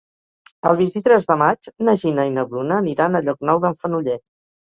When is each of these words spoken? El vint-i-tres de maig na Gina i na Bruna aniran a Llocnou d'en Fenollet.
El 0.69 0.77
vint-i-tres 0.77 1.27
de 1.31 1.35
maig 1.41 1.69
na 1.89 1.95
Gina 2.03 2.25
i 2.29 2.33
na 2.37 2.45
Bruna 2.53 2.81
aniran 2.85 3.19
a 3.19 3.23
Llocnou 3.27 3.61
d'en 3.67 3.77
Fenollet. 3.83 4.27